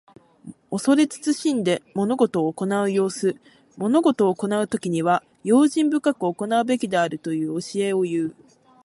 [0.71, 3.35] 恐れ慎んで物事を行う様子。
[3.77, 8.35] 物事を行うときには、用心深く行うべきであるという教えをいう。